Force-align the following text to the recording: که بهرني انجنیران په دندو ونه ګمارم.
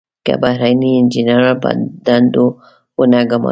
که 0.25 0.33
بهرني 0.43 0.91
انجنیران 1.01 1.55
په 1.63 1.69
دندو 2.05 2.45
ونه 2.99 3.21
ګمارم. 3.29 3.49